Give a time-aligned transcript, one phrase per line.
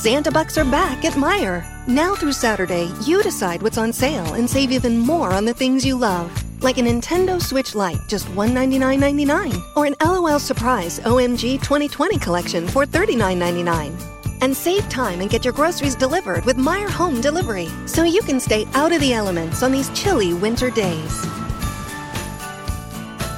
[0.00, 1.62] Santa Bucks are back at Meijer.
[1.86, 5.84] Now through Saturday, you decide what's on sale and save even more on the things
[5.84, 6.32] you love.
[6.62, 9.62] Like a Nintendo Switch Lite, just $199.99.
[9.76, 13.92] Or an LOL Surprise OMG 2020 collection for $39.99.
[14.40, 18.40] And save time and get your groceries delivered with Meijer Home Delivery so you can
[18.40, 21.26] stay out of the elements on these chilly winter days.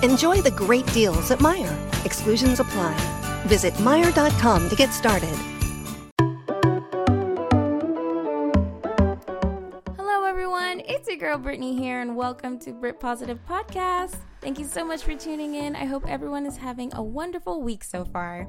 [0.05, 2.07] Enjoy the great deals at Meijer.
[2.07, 2.95] Exclusions apply.
[3.47, 5.37] Visit Meijer.com to get started.
[11.33, 14.17] Girl Brittany here, and welcome to Brit Positive Podcast.
[14.43, 15.75] Thank you so much for tuning in.
[15.75, 18.47] I hope everyone is having a wonderful week so far.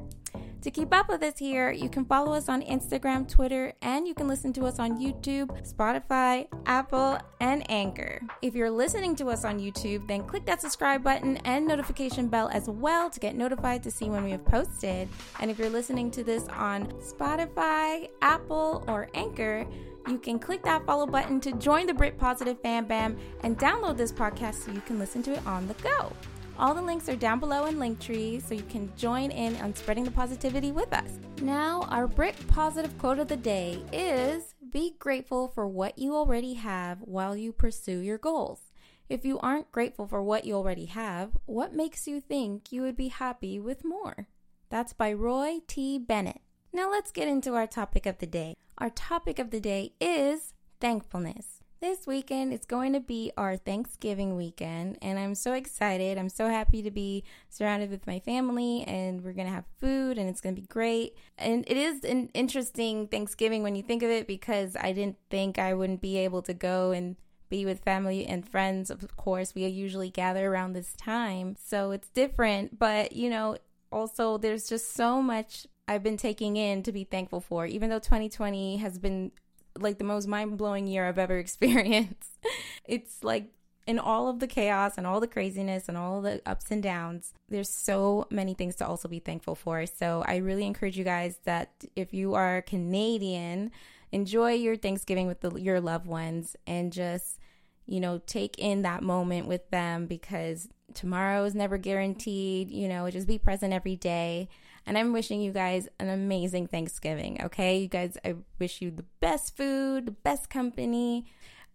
[0.64, 4.14] To keep up with us here, you can follow us on Instagram, Twitter, and you
[4.14, 8.20] can listen to us on YouTube, Spotify, Apple, and Anchor.
[8.42, 12.50] If you're listening to us on YouTube, then click that subscribe button and notification bell
[12.52, 15.08] as well to get notified to see when we have posted.
[15.40, 19.66] And if you're listening to this on Spotify, Apple, or Anchor,
[20.08, 23.98] you can click that follow button to join the Brit Positive Fam Bam and download
[23.98, 26.12] this podcast so you can listen to it on the go.
[26.60, 30.04] All the links are down below in Linktree, so you can join in on spreading
[30.04, 31.18] the positivity with us.
[31.42, 36.54] Now, our Brit Positive quote of the day is Be grateful for what you already
[36.54, 38.72] have while you pursue your goals.
[39.10, 42.96] If you aren't grateful for what you already have, what makes you think you would
[42.96, 44.28] be happy with more?
[44.70, 45.98] That's by Roy T.
[45.98, 46.42] Bennett.
[46.72, 48.56] Now, let's get into our topic of the day.
[48.80, 51.60] Our topic of the day is thankfulness.
[51.80, 56.18] This weekend is going to be our Thanksgiving weekend, and I'm so excited.
[56.18, 60.18] I'm so happy to be surrounded with my family, and we're going to have food,
[60.18, 61.16] and it's going to be great.
[61.38, 65.60] And it is an interesting Thanksgiving when you think of it because I didn't think
[65.60, 67.16] I wouldn't be able to go and
[67.50, 68.90] be with family and friends.
[68.90, 73.58] Of course, we usually gather around this time, so it's different, but you know,
[73.92, 78.00] also there's just so much I've been taking in to be thankful for, even though
[78.00, 79.32] 2020 has been
[79.78, 82.40] like the most mind blowing year I've ever experienced.
[82.86, 83.52] it's like
[83.86, 87.34] in all of the chaos and all the craziness and all the ups and downs,
[87.50, 89.86] there's so many things to also be thankful for.
[89.86, 93.72] So I really encourage you guys that if you are Canadian,
[94.12, 97.40] enjoy your Thanksgiving with the, your loved ones and just,
[97.86, 102.72] you know, take in that moment with them because tomorrow is never guaranteed.
[102.72, 104.48] You know, just be present every day.
[104.86, 107.78] And I'm wishing you guys an amazing Thanksgiving, okay?
[107.80, 111.26] You guys, I wish you the best food, the best company.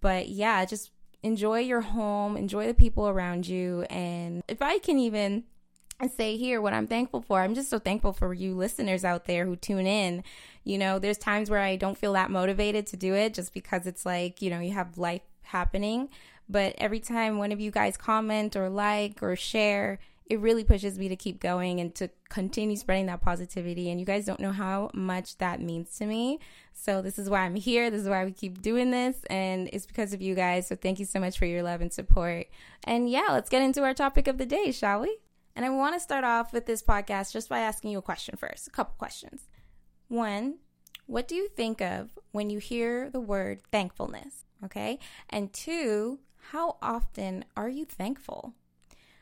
[0.01, 0.91] But yeah, just
[1.23, 3.83] enjoy your home, enjoy the people around you.
[3.91, 5.45] And if I can even
[6.15, 9.47] say here what I'm thankful for, I'm just so thankful for you listeners out there
[9.47, 10.23] who tune in.
[10.65, 13.87] You know, there's times where I don't feel that motivated to do it just because
[13.87, 16.09] it's like, you know, you have life happening.
[16.49, 19.99] But every time one of you guys comment or like or share,
[20.29, 23.91] it really pushes me to keep going and to continue spreading that positivity.
[23.91, 26.39] And you guys don't know how much that means to me.
[26.75, 27.91] So, this is why I'm here.
[27.91, 29.17] This is why we keep doing this.
[29.31, 30.67] And it's because of you guys.
[30.67, 32.47] So, thank you so much for your love and support.
[32.85, 35.19] And yeah, let's get into our topic of the day, shall we?
[35.57, 38.37] And I want to start off with this podcast just by asking you a question
[38.37, 39.49] first a couple questions.
[40.09, 40.59] One,
[41.07, 44.45] what do you think of when you hear the word thankfulness?
[44.65, 44.99] Okay.
[45.31, 48.55] And two, how often are you thankful?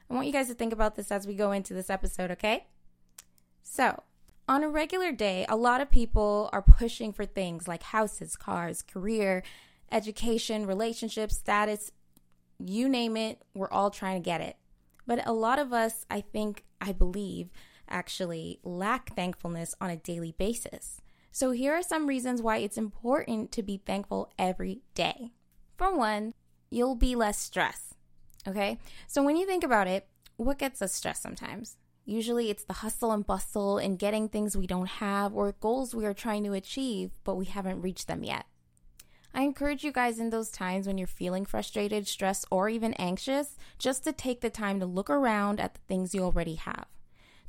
[0.09, 2.67] I want you guys to think about this as we go into this episode, okay?
[3.63, 4.03] So,
[4.49, 8.83] on a regular day, a lot of people are pushing for things like houses, cars,
[8.83, 9.43] career,
[9.91, 11.91] education, relationships, status,
[12.59, 14.57] you name it, we're all trying to get it.
[15.07, 17.51] But a lot of us, I think, I believe,
[17.89, 21.01] actually lack thankfulness on a daily basis.
[21.33, 25.33] So, here are some reasons why it's important to be thankful every day.
[25.77, 26.33] For one,
[26.71, 27.96] you'll be less stressed.
[28.47, 28.79] Okay.
[29.07, 31.77] So when you think about it, what gets us stressed sometimes?
[32.05, 36.07] Usually it's the hustle and bustle and getting things we don't have or goals we
[36.07, 38.47] are trying to achieve, but we haven't reached them yet.
[39.35, 43.57] I encourage you guys in those times when you're feeling frustrated, stressed, or even anxious,
[43.79, 46.87] just to take the time to look around at the things you already have.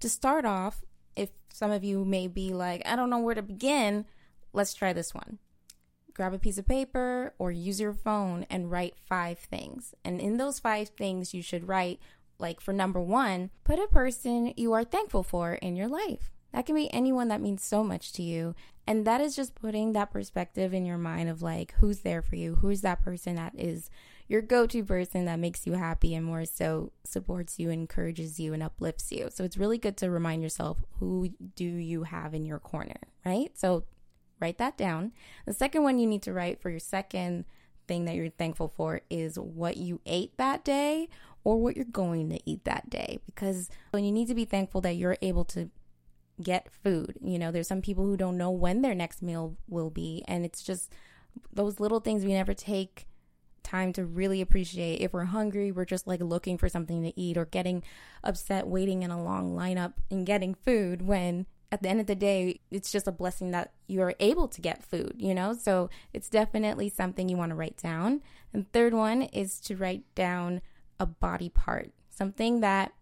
[0.01, 0.83] To start off,
[1.15, 4.05] if some of you may be like, I don't know where to begin,
[4.51, 5.37] let's try this one
[6.17, 9.93] grab a piece of paper or use your phone and write five things.
[10.03, 11.99] And in those five things, you should write,
[12.39, 16.31] like for number one, put a person you are thankful for in your life.
[16.53, 18.55] That can be anyone that means so much to you.
[18.87, 22.35] And that is just putting that perspective in your mind of like, who's there for
[22.35, 22.55] you?
[22.55, 23.89] Who's that person that is
[24.27, 28.53] your go to person that makes you happy and more so supports you, encourages you,
[28.53, 29.29] and uplifts you?
[29.31, 33.51] So it's really good to remind yourself who do you have in your corner, right?
[33.55, 33.83] So
[34.39, 35.11] Write that down.
[35.45, 37.45] The second one you need to write for your second
[37.87, 41.09] thing that you're thankful for is what you ate that day
[41.43, 43.19] or what you're going to eat that day.
[43.25, 45.69] Because when you need to be thankful that you're able to
[46.41, 47.15] get food.
[47.21, 50.23] You know, there's some people who don't know when their next meal will be.
[50.27, 50.91] And it's just
[51.51, 53.07] those little things we never take
[53.63, 55.01] time to really appreciate.
[55.01, 57.83] If we're hungry, we're just like looking for something to eat or getting
[58.23, 62.15] upset waiting in a long lineup and getting food when at the end of the
[62.15, 65.53] day, it's just a blessing that you're able to get food, you know?
[65.53, 68.21] So it's definitely something you want to write down.
[68.53, 70.61] And third one is to write down
[70.99, 72.93] a body part, something that,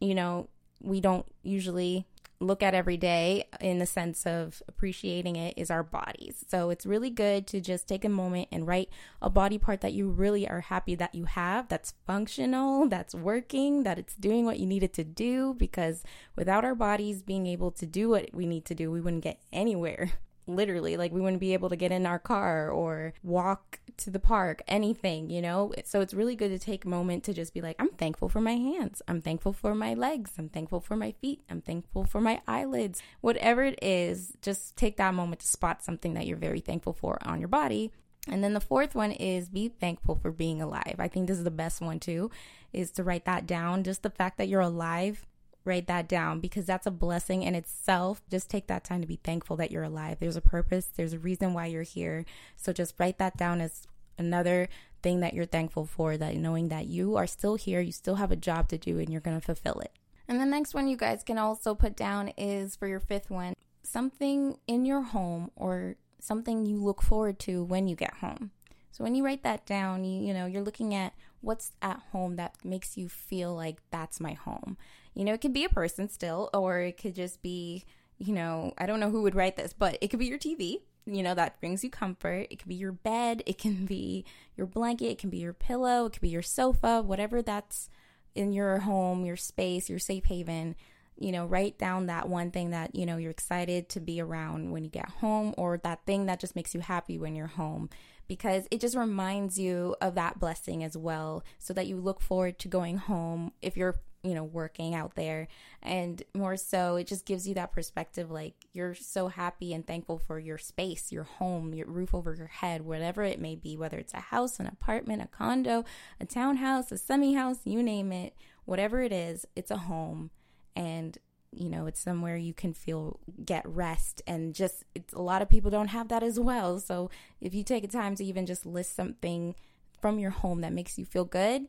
[0.00, 0.48] you know,
[0.80, 2.06] we don't usually
[2.42, 6.44] look at every day in the sense of appreciating it is our bodies.
[6.48, 8.88] So it's really good to just take a moment and write
[9.20, 13.84] a body part that you really are happy that you have, that's functional, that's working,
[13.84, 15.54] that it's doing what you need it to do.
[15.54, 16.02] Because
[16.36, 19.40] without our bodies being able to do what we need to do, we wouldn't get
[19.52, 20.12] anywhere.
[20.46, 24.18] literally like we wouldn't be able to get in our car or walk to the
[24.18, 25.72] park anything you know?
[25.84, 28.40] So it's really good to take a moment to just be like i'm thankful for
[28.40, 29.02] my hands.
[29.08, 30.32] I'm thankful for my legs.
[30.38, 31.42] I'm thankful for my feet.
[31.50, 33.02] I'm thankful for my eyelids.
[33.20, 37.18] Whatever it is just take that moment to spot something that you're very thankful for
[37.22, 37.90] on your body.
[38.28, 40.96] And then the fourth one is be thankful for being alive.
[40.98, 42.30] I think this is the best one too,
[42.72, 43.82] is to write that down.
[43.82, 45.26] Just the fact that you're alive
[45.64, 48.22] write that down because that's a blessing in itself.
[48.30, 50.18] Just take that time to be thankful that you're alive.
[50.20, 52.24] There's a purpose, there's a reason why you're here.
[52.56, 53.86] So just write that down as
[54.18, 54.68] another
[55.02, 58.30] thing that you're thankful for, that knowing that you are still here, you still have
[58.30, 59.92] a job to do, and you're going to fulfill it.
[60.28, 63.54] And the next one you guys can also put down is for your fifth one
[63.84, 68.52] something in your home or something you look forward to when you get home.
[68.92, 72.36] So when you write that down, you, you know, you're looking at what's at home
[72.36, 74.76] that makes you feel like that's my home.
[75.14, 77.84] You know, it could be a person still, or it could just be,
[78.18, 80.76] you know, I don't know who would write this, but it could be your TV,
[81.06, 82.46] you know, that brings you comfort.
[82.50, 84.24] It could be your bed, it can be
[84.56, 87.88] your blanket, it can be your pillow, it could be your sofa, whatever that's
[88.34, 90.76] in your home, your space, your safe haven.
[91.18, 94.70] You know, write down that one thing that, you know, you're excited to be around
[94.70, 97.90] when you get home, or that thing that just makes you happy when you're home
[98.32, 102.58] because it just reminds you of that blessing as well so that you look forward
[102.58, 105.48] to going home if you're you know working out there.
[105.82, 110.18] And more so it just gives you that perspective like you're so happy and thankful
[110.18, 113.98] for your space your home your roof over your head whatever it may be whether
[113.98, 115.84] it's a house an apartment a condo
[116.18, 120.30] a townhouse a semi house you name it whatever it is it's a home.
[120.74, 121.18] And
[121.52, 125.50] you know it's somewhere you can feel get rest and just it's a lot of
[125.50, 127.10] people don't have that as well so
[127.40, 129.54] if you take a time to even just list something
[130.00, 131.66] from your home that makes you feel good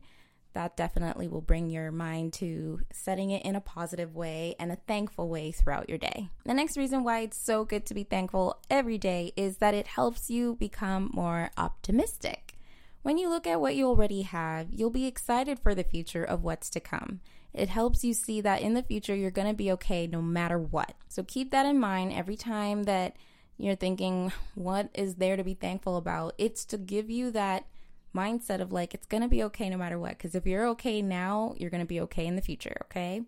[0.54, 4.78] that definitely will bring your mind to setting it in a positive way and a
[4.86, 6.28] thankful way throughout your day.
[6.44, 9.88] The next reason why it's so good to be thankful every day is that it
[9.88, 12.56] helps you become more optimistic.
[13.02, 16.42] When you look at what you already have, you'll be excited for the future of
[16.42, 17.20] what's to come.
[17.54, 20.58] It helps you see that in the future you're going to be okay no matter
[20.58, 20.94] what.
[21.08, 23.16] So keep that in mind every time that
[23.56, 26.34] you're thinking, what is there to be thankful about?
[26.36, 27.66] It's to give you that
[28.14, 30.18] mindset of like, it's going to be okay no matter what.
[30.18, 33.22] Because if you're okay now, you're going to be okay in the future, okay?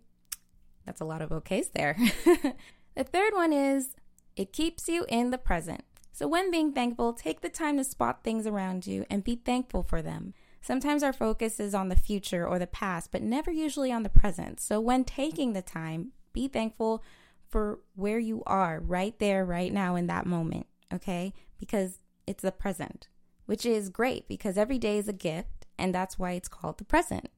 [0.84, 1.96] That's a lot of okays there.
[2.94, 3.94] the third one is
[4.36, 5.84] it keeps you in the present.
[6.12, 9.82] So, when being thankful, take the time to spot things around you and be thankful
[9.82, 10.32] for them.
[10.66, 14.08] Sometimes our focus is on the future or the past, but never usually on the
[14.08, 14.60] present.
[14.60, 17.04] So, when taking the time, be thankful
[17.48, 21.32] for where you are right there, right now, in that moment, okay?
[21.58, 23.08] Because it's the present
[23.46, 26.84] which is great because every day is a gift, and that's why it's called the
[26.84, 27.30] present.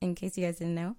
[0.00, 0.96] In case you guys didn't know,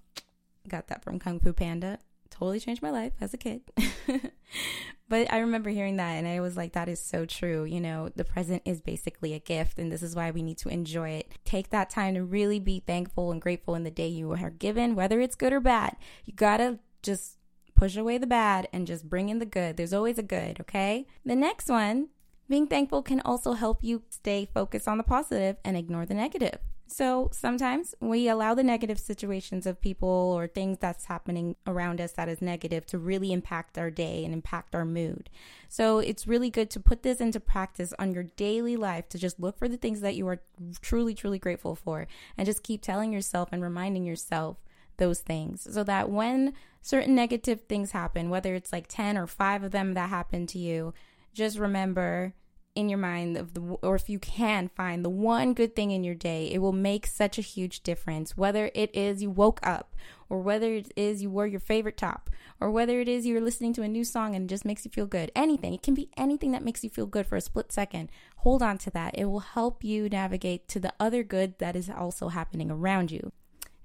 [0.68, 1.98] got that from Kung Fu Panda.
[2.30, 3.62] Totally changed my life as a kid.
[5.08, 7.64] but I remember hearing that, and I was like, that is so true.
[7.64, 10.68] You know, the present is basically a gift, and this is why we need to
[10.68, 11.32] enjoy it.
[11.44, 14.94] Take that time to really be thankful and grateful in the day you are given,
[14.94, 15.96] whether it's good or bad.
[16.24, 17.38] You gotta just
[17.74, 19.76] push away the bad and just bring in the good.
[19.76, 21.06] There's always a good, okay?
[21.24, 22.08] The next one
[22.48, 26.58] being thankful can also help you stay focused on the positive and ignore the negative.
[26.90, 32.12] So sometimes we allow the negative situations of people or things that's happening around us
[32.12, 35.28] that is negative to really impact our day and impact our mood.
[35.68, 39.38] So it's really good to put this into practice on your daily life to just
[39.38, 40.40] look for the things that you are
[40.80, 42.06] truly, truly grateful for
[42.38, 44.56] and just keep telling yourself and reminding yourself
[44.96, 49.64] those things so that when certain negative things happen, whether it's like 10 or 5
[49.64, 50.94] of them that happen to you,
[51.34, 52.32] just remember
[52.78, 56.04] in your mind of the or if you can find the one good thing in
[56.04, 58.36] your day it will make such a huge difference.
[58.36, 59.96] Whether it is you woke up
[60.28, 62.30] or whether it is you wore your favorite top
[62.60, 64.92] or whether it is you're listening to a new song and it just makes you
[64.92, 65.32] feel good.
[65.34, 65.74] Anything.
[65.74, 68.10] It can be anything that makes you feel good for a split second.
[68.36, 69.18] Hold on to that.
[69.18, 73.32] It will help you navigate to the other good that is also happening around you.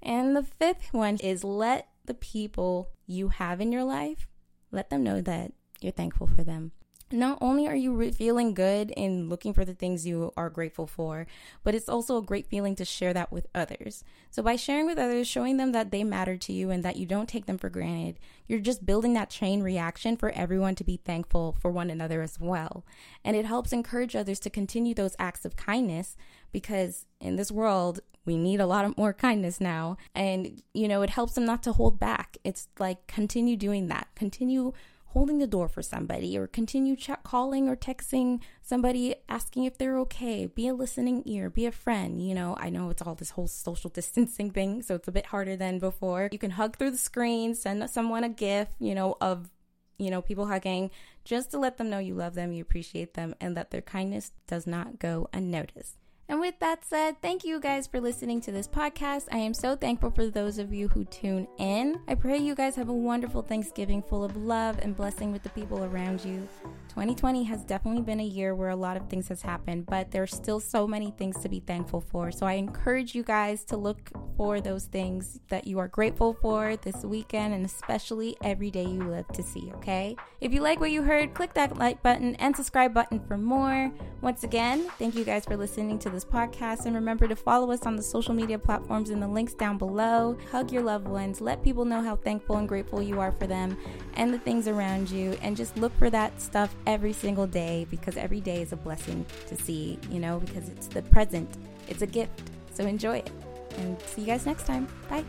[0.03, 4.27] And the fifth one is let the people you have in your life
[4.71, 6.73] let them know that you're thankful for them
[7.13, 10.87] not only are you re- feeling good and looking for the things you are grateful
[10.87, 11.27] for,
[11.63, 14.03] but it's also a great feeling to share that with others.
[14.31, 17.05] So, by sharing with others, showing them that they matter to you and that you
[17.05, 20.97] don't take them for granted, you're just building that chain reaction for everyone to be
[20.97, 22.83] thankful for one another as well.
[23.23, 26.17] And it helps encourage others to continue those acts of kindness
[26.51, 29.97] because in this world, we need a lot of more kindness now.
[30.15, 32.37] And, you know, it helps them not to hold back.
[32.43, 34.73] It's like continue doing that, continue
[35.13, 39.97] holding the door for somebody or continue ch- calling or texting somebody asking if they're
[39.99, 40.45] okay.
[40.45, 41.49] Be a listening ear.
[41.49, 42.21] Be a friend.
[42.21, 45.27] You know i know it's all this whole social distancing thing so it's a bit
[45.27, 46.29] harder than before.
[46.31, 49.49] You can hug through the screen send someone a gif you know of
[49.97, 50.91] you know people hugging
[51.23, 54.31] just to let them know you love them you appreciate them and that their kindness
[54.47, 55.97] does not go unnoticed
[56.33, 59.27] and with that said, thank you guys for listening to this podcast.
[59.31, 61.99] I am so thankful for those of you who tune in.
[62.07, 65.49] I pray you guys have a wonderful Thanksgiving full of love and blessing with the
[65.49, 66.49] people around you.
[66.89, 70.33] 2020 has definitely been a year where a lot of things has happened, but there's
[70.33, 72.31] still so many things to be thankful for.
[72.31, 76.75] So I encourage you guys to look for those things that you are grateful for
[76.77, 80.15] this weekend and especially every day you live to see, okay?
[80.41, 83.91] If you like what you heard, click that like button and subscribe button for more.
[84.21, 87.85] Once again, thank you guys for listening to this podcast and remember to follow us
[87.85, 90.37] on the social media platforms in the links down below.
[90.51, 93.77] Hug your loved ones, let people know how thankful and grateful you are for them
[94.15, 98.17] and the things around you and just look for that stuff every single day because
[98.17, 101.49] every day is a blessing to see, you know, because it's the present,
[101.87, 102.51] it's a gift.
[102.73, 103.31] So enjoy it.
[103.77, 104.87] And see you guys next time.
[105.09, 105.23] Bye.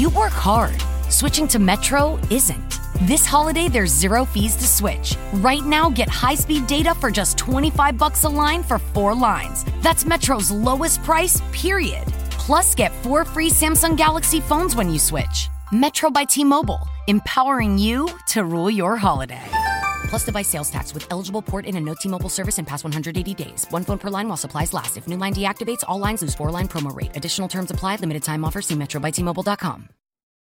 [0.00, 0.80] You work hard.
[1.10, 2.79] Switching to Metro isn't.
[3.02, 5.16] This holiday, there's zero fees to switch.
[5.40, 9.64] Right now, get high-speed data for just 25 bucks a line for four lines.
[9.80, 12.06] That's Metro's lowest price, period.
[12.32, 15.48] Plus, get four free Samsung Galaxy phones when you switch.
[15.72, 19.48] Metro by T-Mobile, empowering you to rule your holiday.
[20.10, 23.32] Plus device sales tax with eligible port in and no T-Mobile service in past 180
[23.32, 23.64] days.
[23.70, 24.98] One phone per line while supplies last.
[24.98, 27.16] If new line deactivates, all lines lose four line promo rate.
[27.16, 27.96] Additional terms apply.
[27.96, 28.60] Limited time offer.
[28.60, 29.99] See Metro by T-Mobile.com.